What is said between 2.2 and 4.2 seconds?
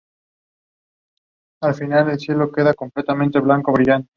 se proporciona completamente gratis.